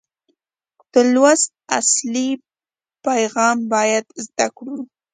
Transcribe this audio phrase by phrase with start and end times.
[0.93, 1.49] د لوست
[1.79, 2.29] اصلي
[3.05, 4.77] پیغام باید زده کړو.